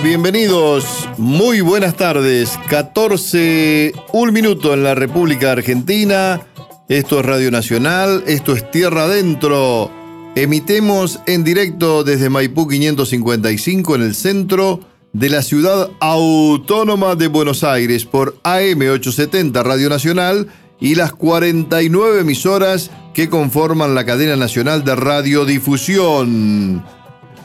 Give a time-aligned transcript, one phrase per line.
[0.00, 1.08] Bienvenidos.
[1.18, 2.58] Muy buenas tardes.
[2.68, 6.40] 14, un minuto en la República Argentina.
[6.88, 9.90] Esto es Radio Nacional, esto es Tierra Adentro.
[10.34, 14.80] Emitemos en directo desde Maipú 555 en el centro
[15.12, 20.48] de la ciudad autónoma de Buenos Aires por AM870 Radio Nacional
[20.80, 26.82] y las 49 emisoras que conforman la cadena nacional de radiodifusión.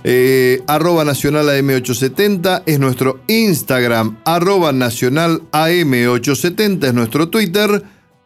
[0.04, 7.84] Eh, arroba nacional AM870 es nuestro Instagram, arroba nacional AM870 es nuestro Twitter,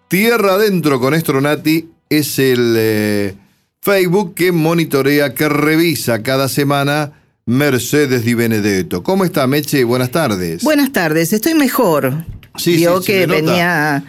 [0.07, 3.35] Tierra Adentro con Estronati es el eh,
[3.81, 7.13] Facebook que monitorea, que revisa cada semana
[7.45, 9.01] Mercedes Di Benedetto.
[9.01, 9.83] ¿Cómo está, Meche?
[9.85, 10.63] Buenas tardes.
[10.63, 12.25] Buenas tardes, estoy mejor.
[12.57, 14.03] Sí, Vio sí, que venía.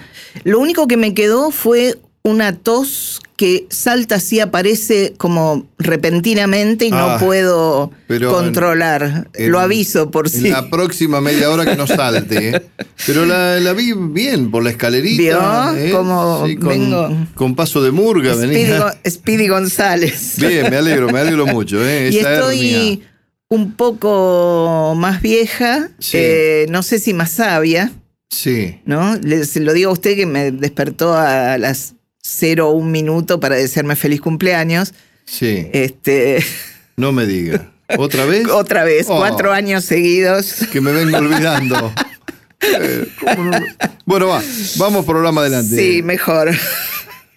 [0.45, 6.93] Lo único que me quedó fue una tos que salta así, aparece como repentinamente y
[6.93, 9.27] no Ah, puedo pero controlar.
[9.35, 10.49] en- Lo aviso por si.
[10.49, 12.51] la próxima media hora que no salte.
[12.51, 12.63] ¿eh?
[13.05, 15.73] Pero la, la vi bien por la escalerita.
[15.73, 15.77] ¿Vio?
[15.77, 15.91] ¿eh?
[15.91, 17.09] Cómo Sí, con, vengo.
[17.35, 18.95] con paso de murga Speedy, venía.
[19.11, 20.35] Speedy González.
[20.39, 21.85] Bien, me alegro, me alegro mucho.
[21.85, 22.11] ¿eh?
[22.13, 23.03] y Esa estoy
[23.49, 26.17] un poco más vieja, Sí.
[26.21, 27.91] eh, no sé si más sabia.
[28.31, 28.81] Sí.
[28.85, 29.17] ¿no?
[29.17, 33.97] Le- se lo digo a usted que me despertó a las 01 minuto para desearme
[33.97, 34.95] feliz cumpleaños.
[35.25, 35.69] Sí.
[35.73, 36.45] Este,
[36.97, 37.71] No me diga.
[37.99, 38.47] ¿Otra vez?
[38.51, 39.19] otra vez, Oh.
[39.19, 40.55] cuatro años seguidos.
[40.73, 41.93] Que me vengo olvidando.
[42.65, 43.59] Eh, ¿cómo no?
[44.05, 44.41] Bueno, va.
[44.77, 45.75] Vamos programa adelante.
[45.77, 46.49] Sí, mejor.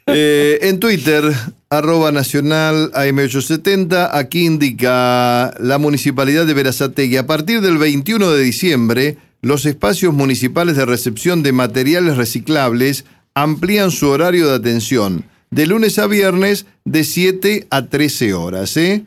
[0.06, 1.24] Eh, en Twitter,
[1.72, 7.18] arroba nacional AM870, aquí indica la municipalidad de Verazategui.
[7.18, 13.92] A partir del 21 de diciembre, los espacios municipales de recepción de materiales reciclables amplían
[13.92, 18.76] su horario de atención de lunes a viernes de 7 a 13 horas.
[18.78, 19.04] ¿eh?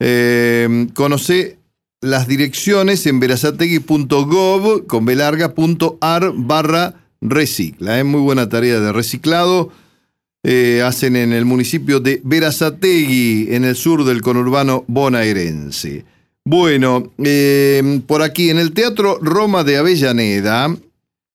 [0.00, 1.58] Eh, conoce
[2.00, 7.98] las direcciones en verazategui.gov con belarga.ar barra recicla.
[7.98, 9.70] Es muy buena tarea de reciclado.
[10.44, 16.04] Eh, hacen en el municipio de Verazategui, en el sur del conurbano bonaerense.
[16.44, 20.74] Bueno, eh, por aquí en el Teatro Roma de Avellaneda,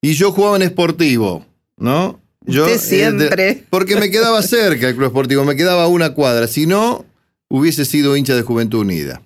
[0.00, 1.44] y yo jugaba en Esportivo,
[1.78, 2.20] ¿no?
[2.48, 3.64] Yo, Usted eh, de- siempre.
[3.70, 7.04] porque me quedaba cerca el club esportivo, me quedaba una cuadra, si no,
[7.48, 9.20] hubiese sido hincha de Juventud Unida.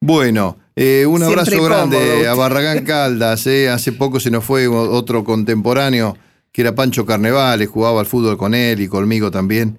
[0.00, 2.30] Bueno, eh, un Siempre abrazo grande cómodo.
[2.30, 3.46] a Barragán Caldas.
[3.46, 3.68] eh.
[3.68, 6.16] Hace poco se nos fue otro contemporáneo
[6.52, 9.78] que era Pancho Carnevales, jugaba al fútbol con él y conmigo también.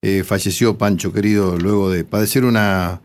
[0.00, 3.00] Eh, falleció Pancho, querido, luego de padecer una,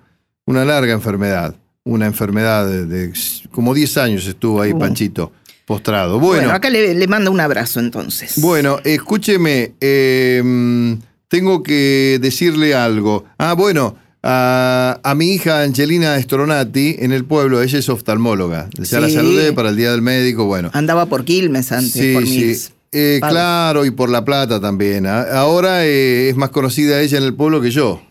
[0.45, 1.55] una larga enfermedad.
[1.83, 3.13] Una enfermedad de, de-
[3.51, 4.79] como 10 años estuvo ahí Uh.
[4.79, 5.31] Panchito,
[5.65, 6.19] postrado.
[6.19, 8.33] Bueno, Bueno, acá le, le mando un abrazo entonces.
[8.41, 10.97] bueno, escúcheme, eh,
[11.29, 13.25] tengo que decirle algo.
[13.37, 18.69] Ah, bueno, a, a mi hija Angelina Stronati en el pueblo, ella es oftalmóloga.
[18.77, 19.15] Ya la Sí.
[19.15, 20.69] saludé para el Día del Médico, bueno.
[20.73, 25.05] Andaba por Quilmes antes, por mis Eh, claro, y por La Plata también.
[25.05, 28.01] A- Ahora eh, es más conocida ella en el pueblo que yo.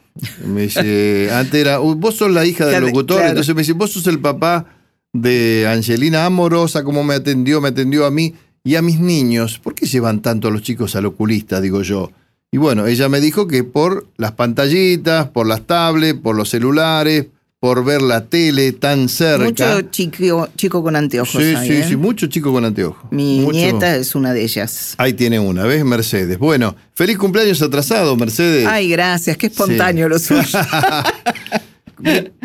[0.46, 3.31] Me dice, antes era, "Uy, vos sos la hija del locutor, claro.
[3.31, 4.67] entonces me dice, vos sos el papá
[5.12, 8.34] de Angelina Amorosa, cómo me atendió, me atendió a mí
[8.64, 9.58] y a mis niños.
[9.58, 12.11] ¿Por qué llevan tanto a los chicos al oculista, digo yo?
[12.52, 17.26] Y bueno, ella me dijo que por las pantallitas, por las tablets, por los celulares,
[17.61, 19.44] por ver la tele tan cerca.
[19.44, 21.43] Mucho chico, chico con anteojos.
[21.43, 21.85] Sí, ahí, sí, ¿eh?
[21.88, 23.11] sí, mucho chico con anteojos.
[23.11, 24.94] Mi Mucho- nieta es una de ellas.
[24.99, 25.85] Ahí tiene una, ¿ves?
[25.85, 26.38] Mercedes.
[26.38, 28.67] Bueno, feliz cumpleaños atrasado, Mercedes.
[28.69, 30.43] Ay, gracias, qué espontáneo lo suyo.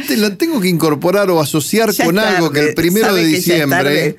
[0.08, 4.18] Te la tengo que incorporar o asociar Ya con algo que el primero de diciembre.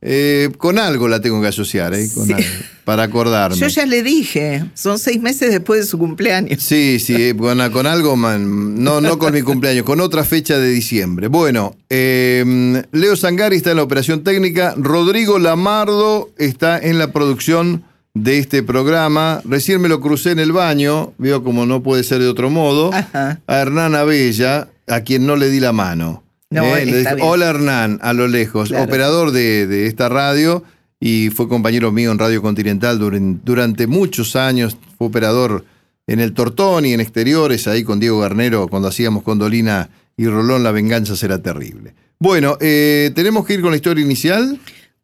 [0.00, 2.08] Eh, con algo la tengo que asociar, ¿eh?
[2.14, 2.32] Con Sí.
[2.32, 2.46] algo,
[2.84, 3.56] para acordarme.
[3.56, 6.62] Yo ya le dije, son seis meses después de su cumpleaños.
[6.62, 10.58] Sí, sí, eh, con, con algo, man, no, no con mi cumpleaños, con otra fecha
[10.58, 11.28] de diciembre.
[11.28, 17.84] Bueno, eh, Leo Sangari está en la operación técnica, Rodrigo Lamardo está en la producción
[18.14, 19.42] de este programa.
[19.44, 22.92] Recién me lo crucé en el baño, veo como no puede ser de otro modo,
[22.92, 23.40] Ajá.
[23.46, 26.22] a Hernán Abella, a quien no le di la mano.
[26.50, 27.04] No, Eh, le.
[27.22, 28.84] Hola Hernán, a lo lejos, Claro.
[28.84, 30.62] operador de, de esta radio
[31.00, 35.64] y fue compañero mío en Radio Continental duren- durante muchos años, fue operador
[36.06, 40.62] en el Tortón y en exteriores, ahí con Diego Garnero, cuando hacíamos Condolina y Rolón,
[40.64, 41.94] la venganza será terrible.
[42.18, 44.58] Bueno, eh, ¿tenemos que ir con la historia inicial?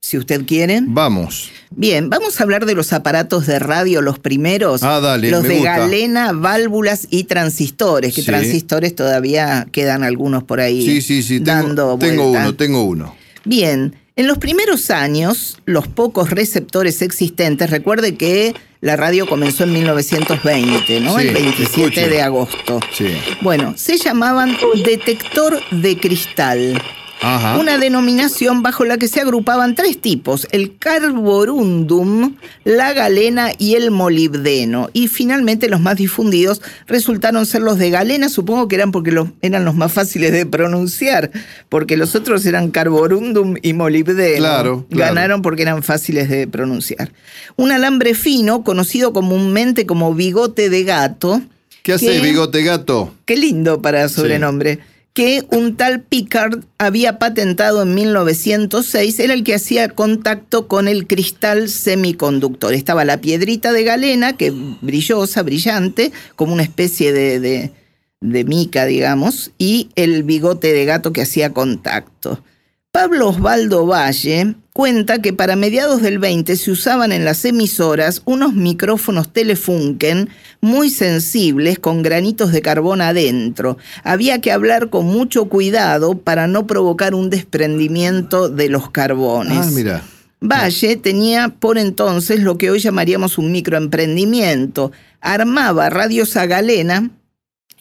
[0.07, 0.81] Si usted quiere.
[0.83, 1.51] Vamos.
[1.71, 4.83] Bien, vamos a hablar de los aparatos de radio, los primeros.
[4.83, 5.79] Ah, dale, Los me de gusta.
[5.79, 8.27] galena, válvulas y transistores, que Sí.
[8.27, 13.17] transistores todavía quedan algunos por ahí Sí, sí, sí, dando tengo, tengo uno, tengo uno.
[13.47, 19.73] Bien, en los primeros años, los pocos receptores existentes, recuerde que la radio comenzó en
[19.73, 21.19] 1920, ¿no?
[21.19, 22.09] Sí, El 27 escuche.
[22.11, 22.79] de agosto.
[22.93, 23.07] Sí.
[23.41, 24.55] Bueno, se llamaban
[24.85, 26.83] detector de cristal.
[27.27, 27.57] Ajá.
[27.59, 33.91] Una denominación bajo la que se agrupaban tres tipos, el carborundum, la galena y el
[33.91, 34.91] molibdeno.
[34.93, 39.29] Y finalmente los más difundidos resultaron ser los de galena, supongo que eran porque los,
[39.41, 41.31] eran los más fáciles de pronunciar,
[41.71, 44.37] porque los otros eran carborundum y molibdeno.
[44.37, 45.15] Claro, claro.
[45.15, 47.11] Ganaron porque eran fáciles de pronunciar.
[47.57, 51.41] Un alambre fino, conocido comúnmente como bigote de gato.
[51.83, 53.15] ¿Qué hace bigote gato?
[53.25, 54.81] Qué lindo para sobrenombre.
[55.15, 61.07] Que un tal Picard había patentado en 1906, era el que hacía contacto con el
[61.07, 62.75] cristal semiconductor.
[62.75, 64.51] Estaba la piedrita de galena, que
[64.83, 67.73] brillosa, brillante, como una especie de, de-
[68.21, 72.43] de mica, digamos, y el bigote de gato que hacía contacto.
[72.91, 78.55] Pablo Osvaldo Valle cuenta que para mediados del 20 se usaban en las emisoras unos
[78.55, 80.29] micrófonos Telefunken
[80.61, 83.79] muy sensibles con granitos de carbón adentro.
[84.03, 89.59] Había que hablar con mucho cuidado para no provocar un desprendimiento de los carbones.
[89.59, 90.03] Ah, mira.
[90.41, 94.91] Valle tenía por entonces lo que hoy llamaríamos un microemprendimiento.
[95.21, 97.11] Armaba radios a galena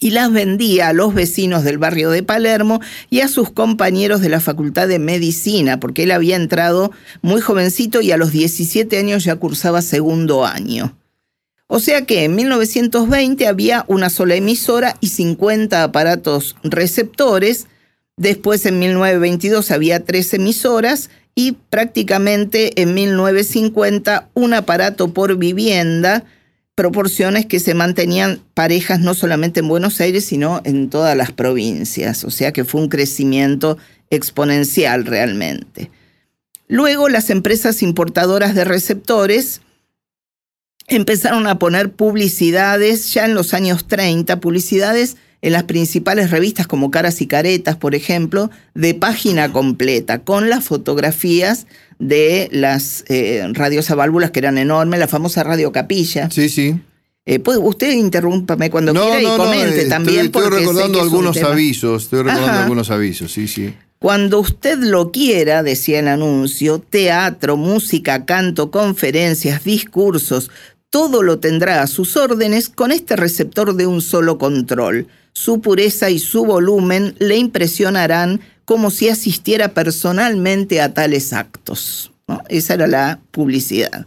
[0.03, 4.27] y las vendía a los vecinos del barrio de Palermo y a sus compañeros de
[4.27, 6.91] la Facultad de Medicina, porque él había entrado
[7.21, 10.94] muy jovencito y a los 17 años ya cursaba segundo año.
[11.67, 17.67] O sea que en 1920 había una sola emisora y 50 aparatos receptores.
[18.17, 26.25] Después en 1922 había tres emisoras y prácticamente en 1950 un aparato por vivienda,
[26.75, 32.23] proporciones que se mantenían parejas no solamente en Buenos Aires, sino en todas las provincias.
[32.23, 33.77] O sea que fue un crecimiento
[34.09, 35.92] exponencial realmente.
[36.68, 39.61] Luego las empresas importadoras de receptores
[40.87, 46.90] empezaron a poner publicidades ya en los años 30, publicidades en las principales revistas como
[46.90, 51.68] Caras y Caretas, por ejemplo, de página completa, con las fotografías
[51.99, 56.30] de las eh, radios a válvulas que eran enormes, la famosa Radio Capilla.
[56.31, 56.75] Sí, sí.
[57.25, 60.25] Eh, puede- usted interrúmpame cuando quiera y comente eh, también.
[60.28, 62.63] Estoy, estoy recordando es algunos avisos, estoy recordando Ajá.
[62.63, 63.73] algunos avisos, sí, sí.
[63.99, 70.52] Cuando usted lo quiera, decía el anuncio, teatro, música, canto, conferencias, discursos,
[70.94, 75.07] todo lo tendrá a sus órdenes con este receptor de un solo control.
[75.31, 82.12] Su pureza y su volumen le impresionarán como si asistiera personalmente a tales actos.
[82.47, 84.06] Esa era la publicidad.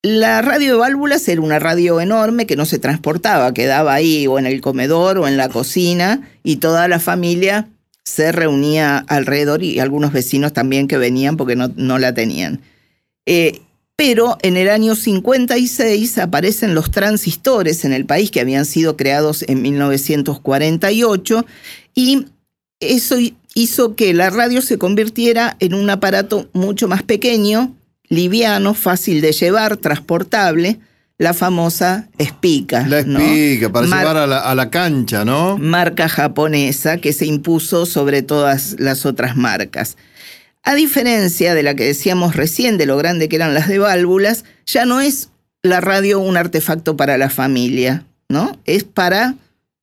[0.00, 4.38] La radio de válvulas era una radio enorme que no se transportaba, quedaba ahí o
[4.38, 7.68] en el comedor o en la cocina y toda la familia
[8.06, 12.62] se reunía alrededor y algunos vecinos también que venían porque no, no la tenían.
[13.26, 13.60] Eh,
[14.00, 19.44] pero en el año 56 aparecen los transistores en el país que habían sido creados
[19.46, 21.44] en 1948
[21.94, 22.24] y
[22.80, 23.16] eso
[23.54, 27.76] hizo que la radio se convirtiera en un aparato mucho más pequeño,
[28.08, 30.80] liviano, fácil de llevar, transportable,
[31.18, 32.86] la famosa espica.
[32.86, 33.18] La ¿no?
[33.20, 35.58] espica, para Mar- llevar a la, a la cancha, ¿no?
[35.58, 39.98] marca japonesa que se impuso sobre todas las otras marcas.
[40.62, 44.44] A diferencia de la que decíamos recién, de lo grande que eran las de válvulas,
[44.66, 45.30] ya no es
[45.62, 48.58] la radio un artefacto para la familia, ¿no?
[48.64, 49.34] Es para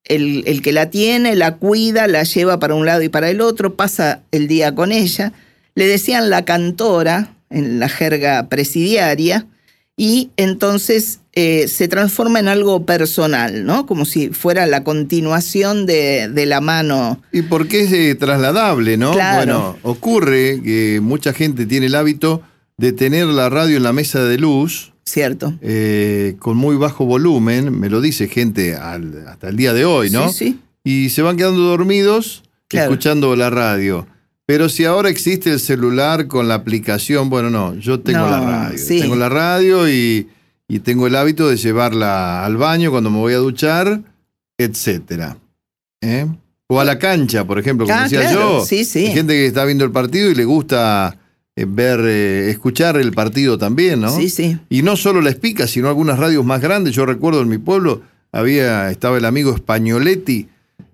[0.04, 3.42] el, el que la tiene, la cuida, la lleva para un lado y para el
[3.42, 5.34] otro, pasa el día con ella.
[5.76, 9.46] Le decían la cantora en la jerga presidiaria
[10.00, 13.86] y entonces eh, se transforma en algo personal, ¿no?
[13.88, 17.20] Como si fuera la continuación de, de la mano.
[17.32, 19.12] Y porque es eh, trasladable, ¿no?
[19.12, 19.38] Claro.
[19.38, 22.42] Bueno, ocurre que mucha gente tiene el hábito
[22.78, 25.56] de tener la radio en la mesa de luz Cierto.
[25.62, 30.12] eh, con muy bajo volumen, me lo dice gente al- hasta el día de hoy,
[30.12, 30.30] ¿no?
[30.30, 30.60] Sí, sí.
[30.84, 32.92] Y se van quedando dormidos Claro.
[32.92, 34.06] escuchando la radio.
[34.48, 38.40] Pero si ahora existe el celular con la aplicación, bueno, no, yo tengo No, la
[38.40, 38.78] radio.
[38.80, 39.02] sí.
[39.02, 40.30] Tengo la radio y,
[40.70, 44.02] y tengo el hábito de llevarla al baño cuando me voy a duchar,
[44.58, 45.38] etcétera.
[46.02, 46.26] ¿Eh?
[46.70, 48.66] O a la cancha, por ejemplo, como Ah, decía claro, yo.
[48.66, 49.08] sí, sí.
[49.08, 51.18] Hay gente que está viendo el partido y le gusta
[51.56, 54.16] eh, ver, eh, escuchar el partido también, ¿no?
[54.16, 54.58] Sí, sí.
[54.70, 56.94] Y no solo la Espica, sino algunas radios más grandes.
[56.96, 58.02] Yo recuerdo en mi pueblo
[58.32, 60.48] había estaba el amigo Españoletti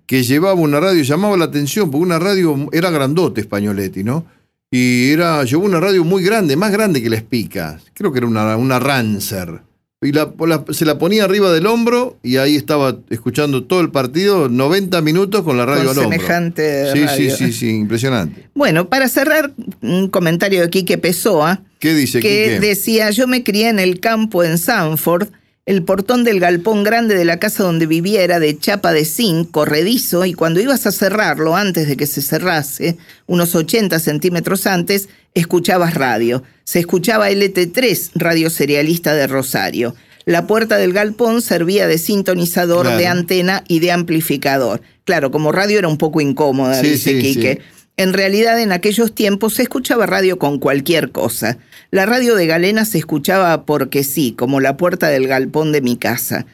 [0.06, 4.26] que llevaba una radio, llamaba la atención, porque una radio era grandote Españoletti, ¿no?
[4.70, 7.78] Y era, llevó una radio muy grande, más grande que la Espica.
[7.94, 9.60] Creo que era una, una Rancer.
[10.02, 13.90] Y la- la- se la ponía arriba del hombro y ahí estaba escuchando todo el
[13.90, 16.18] partido, 90 minutos con la radio Con al hombro.
[16.18, 17.36] semejante Sí, sí, radio.
[17.36, 18.48] sí, sí, impresionante.
[18.54, 22.60] Bueno, para cerrar, un comentario de Quique Pessoa, ¿Qué dice que Quique?
[22.66, 25.28] decía, yo me crié en el campo en Sanford,
[25.66, 29.50] el portón del galpón grande de la casa donde vivía era de chapa de zinc,
[29.50, 35.08] corredizo, y cuando ibas a cerrarlo, antes de que se cerrase, unos 80 centímetros antes,
[35.32, 36.42] escuchabas radio.
[36.64, 39.94] Se escuchaba LT3, radio serialista de Rosario.
[40.26, 42.98] La puerta del galpón servía de sintonizador, Claro.
[42.98, 44.80] de antena y de amplificador.
[45.04, 47.60] Claro, como radio era un poco incómoda, Sí, dice sí, Quique.
[47.62, 47.73] sí.
[47.96, 51.58] En realidad, en aquellos tiempos se escuchaba radio con cualquier cosa.
[51.90, 55.96] La radio de Galena se escuchaba porque sí, como la puerta del galpón de mi
[55.96, 56.44] casa.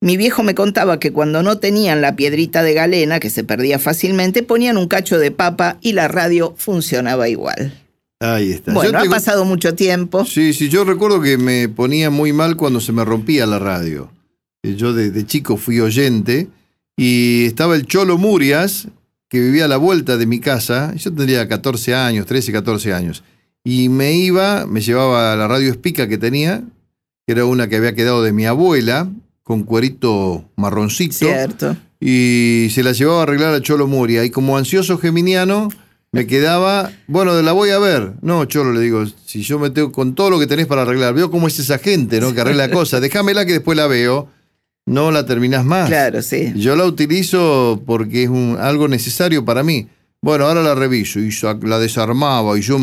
[0.00, 3.78] Mi viejo me contaba que cuando no tenían la piedrita de galena, que se perdía
[3.80, 7.74] fácilmente, ponían un cacho de papa y la radio funcionaba igual.
[8.20, 8.72] Ahí está.
[8.72, 10.24] Bueno, Yo ha tengo- pasado mucho tiempo.
[10.24, 14.10] Sí, sí, yo recuerdo que me ponía muy mal cuando se me rompía la radio.
[14.62, 16.46] Eh, Yo de, de chico fui oyente
[16.96, 18.86] y estaba el Cholo Murias,
[19.28, 20.94] que vivía a la vuelta de mi casa.
[20.94, 23.22] Yo tendría 14 años, 13, 14 años.
[23.64, 26.62] Y me iba, me llevaba a la radio Espica que tenía,
[27.26, 29.08] que era una que había quedado de mi abuela,
[29.42, 31.76] con cuerito marroncito Cierto.
[32.00, 34.24] y se la llevaba a arreglar a Cholo Muria.
[34.24, 35.68] Y como ansioso geminiano,
[36.12, 38.14] me quedaba, bueno, la voy a ver.
[38.22, 41.12] No, Cholo, le digo, si yo me tengo con todo lo que tenés para arreglar,
[41.14, 42.32] veo cómo es esa gente, ¿no?
[42.32, 44.28] Que arregla cosas, déjamela que después la veo,
[44.88, 45.88] no la terminás más.
[45.88, 46.52] Claro, sí.
[46.56, 49.88] Yo la utilizo porque es un, algo necesario para mí.
[50.20, 51.30] Bueno, ahora la reviso y
[51.62, 52.78] la desarmaba y yo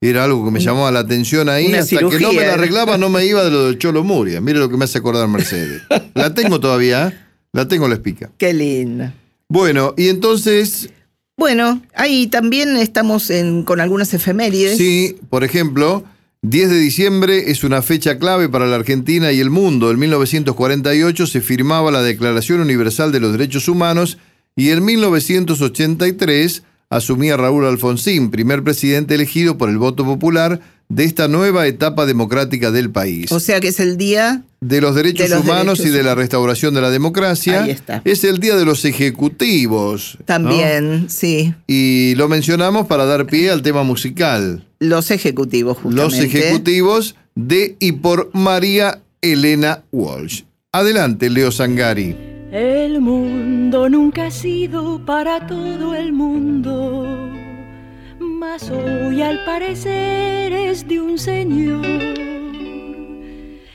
[0.00, 1.66] era algo que me llamaba la atención ahí.
[1.66, 4.40] Una hasta que no me la arreglaba, no me iba de lo del Cholo Muria.
[4.40, 5.82] Mire lo que me hace acordar Mercedes.
[6.14, 7.18] La tengo todavía, ¿eh?
[7.52, 8.30] la tengo la espica.
[8.38, 9.14] Qué linda.
[9.48, 10.90] Bueno, y entonces,
[11.38, 14.76] Bueno, ahí también estamos en- con algunas efemérides.
[14.76, 16.04] sí, por ejemplo,
[16.42, 19.90] 10 de diciembre es una fecha clave para la Argentina y el mundo.
[19.90, 24.18] En 1948 se firmaba la Declaración Universal de los Derechos Humanos
[24.54, 31.28] y en 1983 asumía Raúl Alfonsín, primer presidente elegido por el voto popular de esta
[31.28, 33.32] nueva etapa democrática del país.
[33.32, 36.02] O sea que es el día de los derechos de los humanos derechos y de
[36.02, 37.64] la restauración de la democracia.
[37.64, 38.02] Ahí está.
[38.04, 40.16] Es el día de los ejecutivos.
[40.18, 40.24] ¿no?
[40.24, 41.54] también, sí.
[41.66, 44.64] Y lo mencionamos para dar pie al tema musical.
[44.78, 46.02] Los ejecutivos, justamente.
[46.02, 50.42] Los ejecutivos de y por María Elena Walsh.
[50.72, 52.16] Adelante, Leo Sangari.
[52.52, 57.25] El mundo nunca ha sido para todo el mundo,
[58.70, 61.82] hoy al parecer es de un señor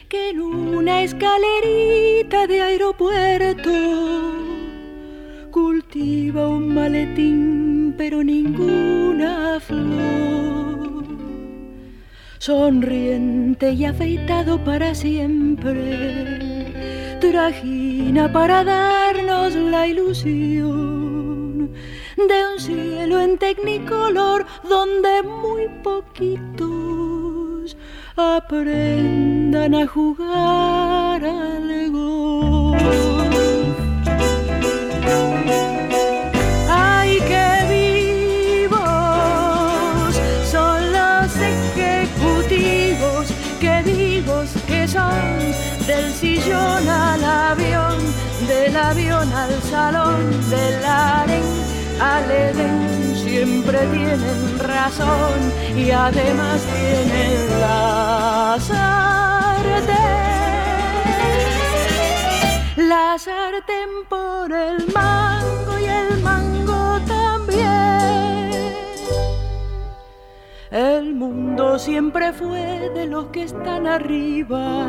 [0.10, 3.72] que en una escalerita de aeropuerto
[5.51, 11.06] cultiva un maletín pero ninguna flor.
[12.40, 16.40] Sonriente y afeitado para siempre
[17.20, 21.00] trajina para darnos la ilusión
[22.28, 27.78] de un cielo en tecnicolor donde muy poquitos
[28.16, 32.82] aprendan a jugar al golf.
[36.70, 37.50] ¡Ay, qué
[38.66, 38.82] vivos
[40.51, 43.28] son los ejecutivos!
[43.60, 45.40] ¡Qué vivos que son!
[45.88, 47.98] Del sillón al avión,
[48.48, 51.61] del avión al salón, del harén
[52.01, 55.39] al edén, siempre tienen razón
[55.77, 60.01] y además tienen la sartén.
[62.89, 68.51] la sartén por el mango y el mango también.
[70.72, 74.88] El mundo siempre fue de los que están arriba,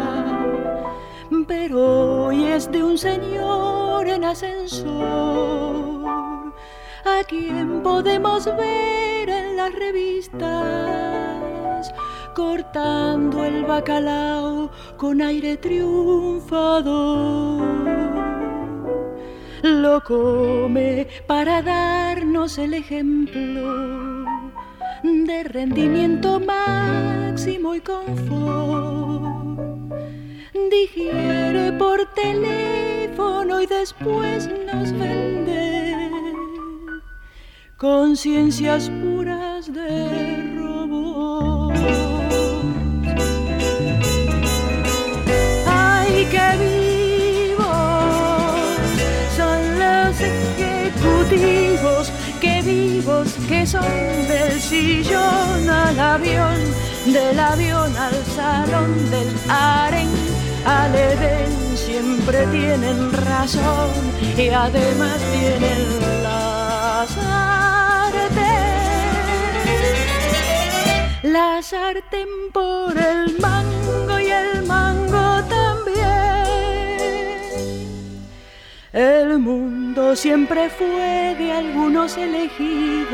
[1.47, 5.91] pero hoy es de un señor en ascensor,
[7.04, 11.42] a quien podemos ver en las revistas
[12.35, 16.92] cortando el bacalao con aire triunfador.
[19.62, 24.25] Lo come para darnos el ejemplo
[25.02, 29.12] de rendimiento máximo y confort.
[30.71, 35.41] Digiere por teléfono y después nos vende
[37.83, 41.75] conciencias puras de robot.
[46.31, 47.67] que vivos
[49.37, 53.83] son los ejecutivos, que vivos que son
[54.29, 56.59] del sillón al avión,
[57.07, 60.09] del avión al salón, del aren
[60.65, 63.91] al Edén, siempre tienen razón
[64.39, 66.22] y además tienen
[71.62, 75.42] La sartén por el mango y el mango
[78.92, 83.12] El mundo siempre fue de algunos elegidos,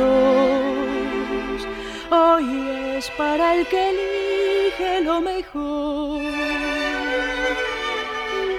[2.11, 6.23] hoy es para el que elige lo mejor.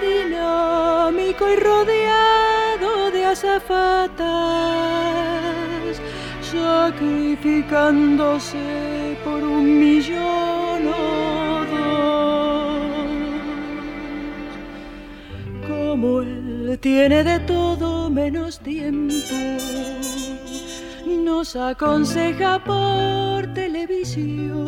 [0.00, 4.20] Dinámico y rodeado de azafatas,
[6.50, 10.82] sacrificándose por un millón.
[15.68, 19.14] Como el tiene de todo menos tiempo.
[21.06, 24.66] Nos aconseja por televisión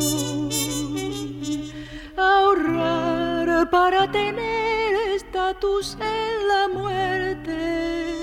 [2.17, 8.22] ahorrar para tener estatus en la muerte.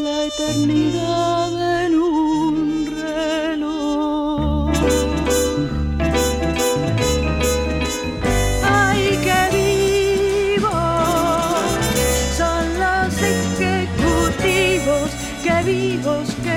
[0.00, 4.32] La eternidad en un reloj.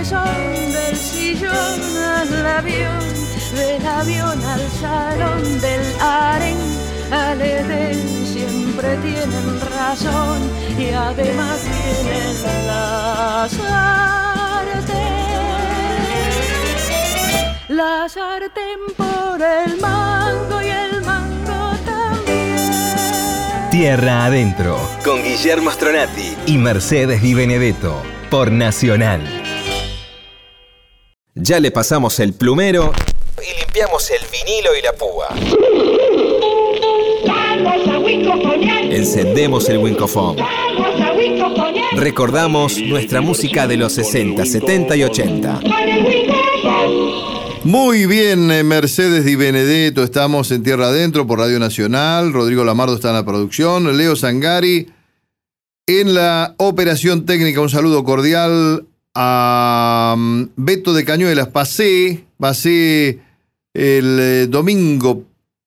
[0.05, 2.99] son del sillón al avión,
[3.55, 6.54] del avión al salón, del aren
[7.11, 10.39] al Edén, siempre tienen razón
[10.77, 14.95] y además tienen la sartén.
[17.69, 23.69] La sartén por el mango y el mango también.
[23.71, 29.21] Tierra Adentro, con Guillermo Stronati y Mercedes Di Benedetto, por Nacional.
[31.37, 32.93] Ya le pasamos el plumero
[33.41, 35.27] y limpiamos el vinilo y la púa.
[38.89, 40.37] Encendemos el Wincofon.
[41.93, 45.59] Recordamos nuestra música de los 60, 70 y 80.
[47.63, 52.93] Muy bien, eh, Mercedes Di Benedetto, estamos en Tierra Adentro por Radio Nacional, Rodrigo Lamardo
[52.93, 54.87] está en la producción, Leo Sangari
[55.87, 61.49] en la operación técnica, un saludo cordial a mm, Beto de Cañuelas.
[61.49, 63.19] Pasé, pasé
[63.73, 65.23] el eh, domingo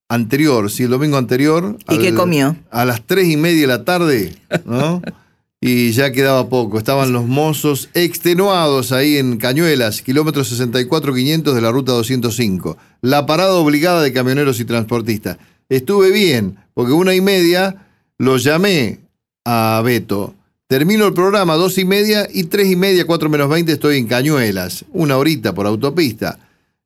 [0.09, 1.77] anterior, sí, el domingo anterior.
[1.88, 2.57] ¿Y qué comió?
[2.71, 5.03] A las tres y media de la tarde, ¿no?
[5.61, 6.79] y ya quedaba poco.
[6.79, 12.77] Estaban los mozos extenuados ahí en Cañuelas, kilómetro 64-500 de la ruta 205.
[13.03, 15.38] La parada obligada de camioneros y transportistas.
[15.68, 19.01] Estuve bien, porque una y media lo llamé
[19.44, 20.35] a Beto
[20.68, 23.97] Termino el programa a dos y media y tres y media, cuatro menos veinte estoy
[23.97, 26.38] en Cañuelas, una horita por autopista.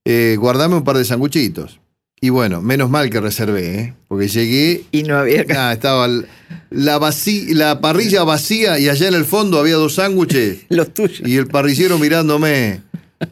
[0.05, 1.81] Eh, guardame un par de sanguchitos.
[2.25, 3.95] Y bueno, menos mal que reservé, ¿eh?
[4.07, 4.85] porque llegué.
[4.93, 5.43] Y no había.
[5.73, 7.01] Estaba la,
[7.51, 10.61] la parrilla vacía y allá en el fondo había dos sándwiches.
[10.69, 11.21] los tuyos.
[11.27, 12.81] Y el parrillero mirándome.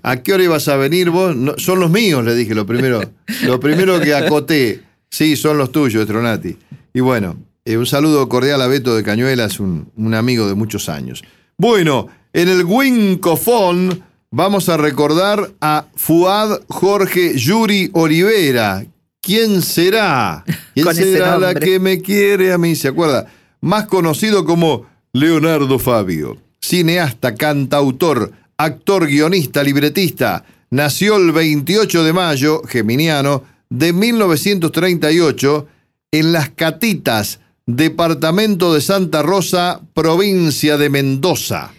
[0.02, 1.36] ¿A qué hora ibas a venir vos?
[1.58, 3.00] son los míos, le dije lo primero.
[3.44, 4.82] Lo primero que acoté.
[5.08, 6.56] Sí, son los tuyos, Tronati.
[6.92, 10.88] Y bueno, eh, un saludo cordial a Beto de Cañuelas, un, un amigo de muchos
[10.88, 11.22] años.
[11.56, 18.84] Bueno, en el Wincofón vamos a recordar a Fuad Jorge Yuri Olivera.
[19.20, 20.44] ¿Quién será?
[20.74, 22.74] ¿Quién será la que me quiere a mí?
[22.76, 23.26] ¿Se acuerda?
[23.60, 26.38] Más conocido como Leonardo Fabio.
[26.60, 30.44] Cineasta, cantautor, actor, guionista, libretista.
[30.70, 35.66] Nació el 28 de mayo, geminiano, de 1938
[36.12, 41.72] en Las Catitas, departamento de Santa Rosa, provincia de Mendoza.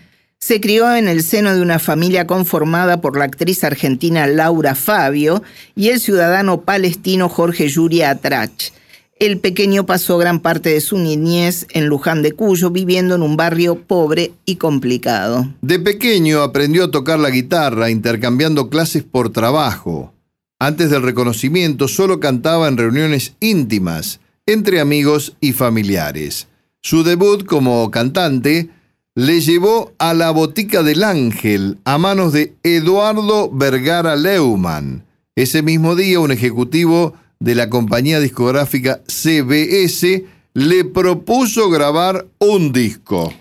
[0.44, 5.44] Se crió en el seno de una familia conformada por la actriz argentina Laura Fabio
[5.76, 8.72] y el ciudadano palestino Jorge Yuri Atrach.
[9.20, 13.38] El pequeño pasó gran parte de su niñez en Luján de Cuyo, viviendo en un
[13.38, 15.48] barrio pobre y complicado.
[15.62, 20.12] De pequeño aprendió a tocar la guitarra, intercambiando clases por trabajo.
[20.58, 26.48] Antes del reconocimiento solo cantaba en reuniones íntimas, entre amigos y familiares.
[26.82, 28.72] Su debut como cantante
[29.16, 35.04] le llevó a la Botica del Ángel a manos de Eduardo Vergara Leumann.
[35.36, 43.34] Ese mismo día un ejecutivo de la compañía discográfica CBS le propuso grabar un disco.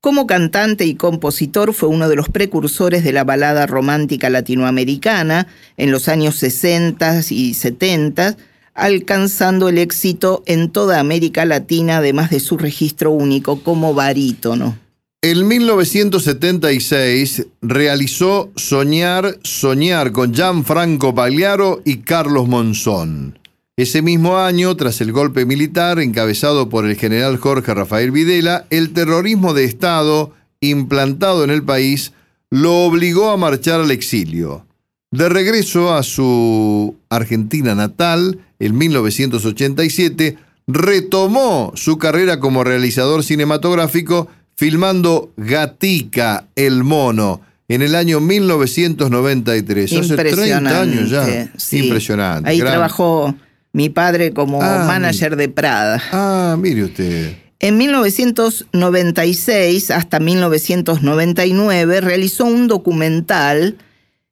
[0.00, 5.90] Como cantante y compositor fue uno de los precursores de la balada romántica latinoamericana en
[5.90, 8.36] los años 60 y 70,
[8.74, 14.85] alcanzando el éxito en toda América Latina, además de su registro único como barítono.
[15.28, 23.36] En 1976 realizó Soñar, Soñar con Gianfranco Pagliaro y Carlos Monzón.
[23.76, 28.92] Ese mismo año, tras el golpe militar encabezado por el general Jorge Rafael Videla, el
[28.92, 32.12] terrorismo de Estado implantado en el país
[32.48, 34.64] lo obligó a marchar al exilio.
[35.10, 45.32] De regreso a su Argentina natal, en 1987, retomó su carrera como realizador cinematográfico filmando
[45.36, 49.92] Gatica, el mono, en el año 1993.
[49.92, 51.50] Hace 30 años ya.
[51.72, 52.48] Impresionante.
[52.48, 53.34] Ahí trabajó
[53.72, 56.02] mi padre como ah, manager de Prada.
[56.12, 57.36] Ah, mire usted.
[57.58, 63.76] En 1996 hasta 1999 realizó un documental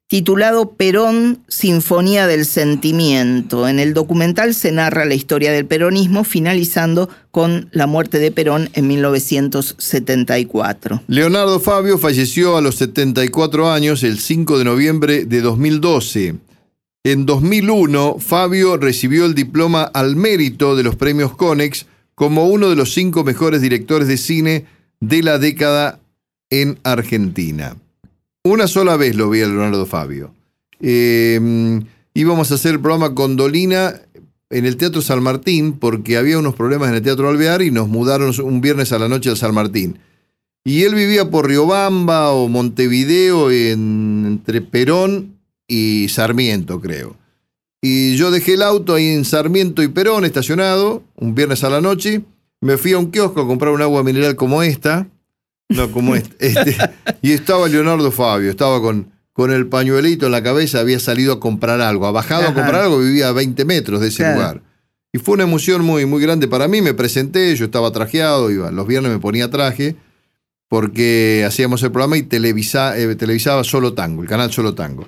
[0.06, 3.68] titulado Perón, Sinfonía del Sentimiento.
[3.68, 8.70] En el documental se narra la historia del peronismo, finalizando con la muerte de Perón
[8.74, 11.02] en 1974.
[11.08, 16.34] Leonardo Fabio falleció a los 74 años el 5 de noviembre de 2012.
[17.06, 22.76] En 2001, Fabio recibió el diploma al mérito de los premios Conex como uno de
[22.76, 24.64] los cinco mejores directores de cine
[25.00, 26.00] de la década
[26.50, 27.76] en Argentina.
[28.46, 30.34] Una sola vez lo vi a Leonardo Fabio.
[30.78, 34.02] Em, íbamos a hacer el programa con Dolina
[34.50, 37.88] en el Teatro San Martín porque había unos problemas en el Teatro Alvear y nos
[37.88, 39.98] mudaron un viernes a la noche al San Martín.
[40.62, 47.16] Y él vivía por Riobamba o Montevideo entre Perón y Sarmiento, creo.
[47.80, 51.80] Y yo dejé el auto ahí en Sarmiento y Perón estacionado, un viernes a la
[51.80, 52.20] noche.
[52.60, 55.08] Me fui a un kiosco a comprar un agua mineral como esta.
[55.68, 56.34] No, como este.
[56.38, 56.76] este
[57.22, 61.40] y estaba Leonardo Fabio, estaba con, con el pañuelito en la cabeza, había salido a
[61.40, 64.62] comprar algo, ha bajado a comprar algo, vivía a 20 metros de ese lugar.
[65.12, 66.82] Y fue una emoción muy, muy grande para mí.
[66.82, 69.94] Me presenté, yo estaba trajeado, iba, los viernes me ponía traje,
[70.68, 75.06] porque hacíamos el programa y televisa, eh, televisaba solo tango, el canal solo tango.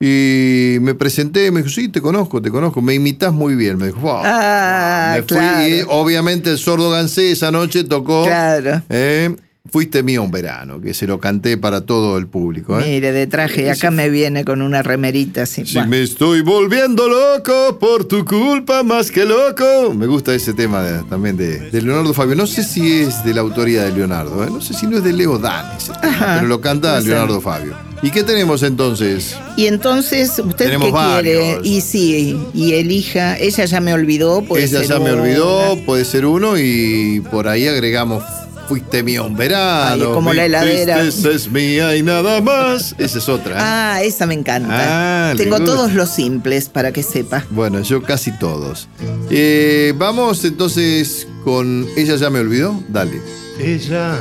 [0.00, 3.78] Y me presenté, me dijo, sí, te conozco, te conozco, me imitas muy bien.
[3.78, 4.20] Me dijo, wow.
[4.24, 8.24] Ah, me fui y obviamente el sordo Gansé esa noche tocó.
[8.24, 8.82] Claro.
[8.90, 9.34] Eh,
[9.70, 12.78] Fuiste mío un verano, que se lo canté para todo el público.
[12.80, 12.84] ¿eh?
[12.86, 15.64] Mire, de traje, acá me viene con una remerita así.
[15.66, 19.94] Si me estoy volviendo loco por tu culpa más que loco.
[19.94, 22.34] Me gusta ese tema también de, Leonardo Fabio.
[22.34, 24.48] No sé si es de la autoría de Leonardo, ¿eh?
[24.50, 25.66] no sé si no es de Leo Dan
[26.00, 27.74] pero lo canta Leonardo Fabio.
[28.02, 29.36] ¿Y qué tenemos entonces?
[29.56, 31.60] Y entonces, ¿usted qué quiere?
[31.62, 36.26] Y sí, y elija, ella ya me olvidó, puede Ella ya me olvidó, puede ser
[36.26, 38.22] uno, y por ahí agregamos
[38.68, 40.12] Fuiste mía un verano.
[40.12, 41.02] como la heladera.
[41.02, 42.94] Esa es mía y nada más.
[42.98, 43.52] Esa es otra.
[43.54, 43.60] ¿eh?
[43.60, 45.30] Ah, esa me encanta.
[45.30, 47.44] Ah, Tengo todos los simples para que sepa.
[47.50, 48.88] Bueno, yo casi todos.
[49.30, 52.82] Eh, vamos entonces con Ella ya me olvidó.
[52.88, 53.20] Dale.
[53.60, 54.16] Ella.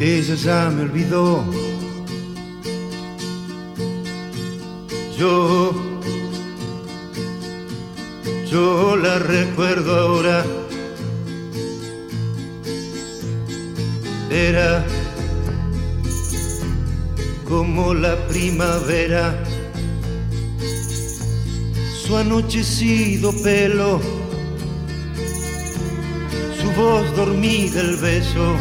[0.00, 1.44] Ella ya me olvidó.
[5.18, 5.74] Yo.
[8.50, 10.44] Yo la recuerdo ahora
[14.30, 14.84] era
[17.48, 19.42] como la primavera,
[22.02, 24.00] su anochecido pelo,
[26.60, 28.54] su voz dormida el beso,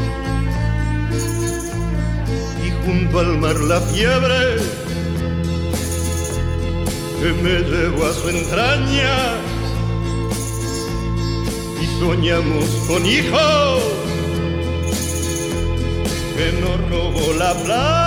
[2.65, 4.57] y junto al mar la fiebre
[7.19, 9.35] que me llevó a su entraña.
[11.81, 14.06] Y soñamos con hijos
[16.37, 18.06] que nos robó la plata.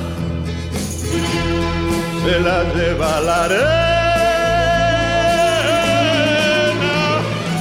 [2.23, 3.61] se la lleva la arena.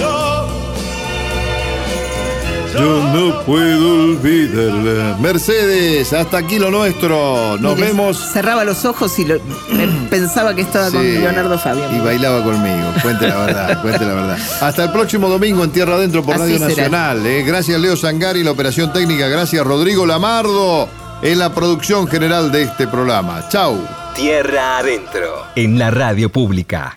[0.00, 0.16] Yo,
[2.74, 5.16] Yo no puedo olvidarla.
[5.20, 7.56] Mercedes, hasta aquí lo nuestro.
[7.58, 8.18] Nos Mire, vemos.
[8.32, 11.84] Cerraba los ojos y lo- me pensaba que estaba con Leonardo Fabio.
[11.90, 12.92] Y bailaba conmigo.
[13.00, 14.38] Cuente la verdad, cuente la verdad.
[14.60, 16.68] Hasta el próximo domingo en Tierra Adentro por Así Radio será.
[16.68, 17.26] Nacional.
[17.26, 17.42] eh.
[17.44, 19.26] Gracias Leo Sangari, la operación técnica.
[19.28, 20.86] Gracias Rodrigo Lamardo
[21.22, 23.48] en la producción general de este programa.
[23.48, 23.78] Chau.
[24.14, 25.46] Tierra adentro.
[25.56, 26.90] En la radio pública.